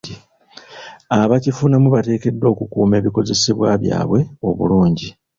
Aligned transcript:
Abakifunamu 1.19 1.87
bateekeddwa 1.95 2.47
okukuuma 2.53 2.93
ebikozesebwa 2.99 3.67
byabwe 3.83 4.19
obulungi 4.47 5.07